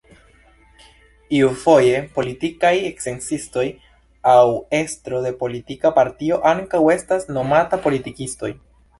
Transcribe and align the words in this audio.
Iufoje 1.39 1.97
politikaj 2.15 2.71
sciencistoj 3.03 3.65
aŭ 4.31 4.39
estro 4.77 5.19
de 5.25 5.33
politika 5.43 5.91
partio 5.99 6.39
ankaŭ 6.53 6.81
estas 6.95 7.29
nomata 7.37 7.81
politikistoj. 7.85 8.51